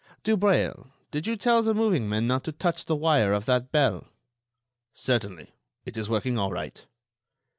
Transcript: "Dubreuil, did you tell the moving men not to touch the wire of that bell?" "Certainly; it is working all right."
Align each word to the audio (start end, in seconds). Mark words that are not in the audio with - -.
"Dubreuil, 0.23 0.89
did 1.11 1.27
you 1.27 1.37
tell 1.37 1.61
the 1.61 1.75
moving 1.75 2.09
men 2.09 2.25
not 2.25 2.43
to 2.45 2.51
touch 2.51 2.85
the 2.85 2.95
wire 2.95 3.33
of 3.33 3.45
that 3.45 3.71
bell?" 3.71 4.07
"Certainly; 4.95 5.53
it 5.85 5.95
is 5.95 6.09
working 6.09 6.39
all 6.39 6.51
right." 6.51 6.87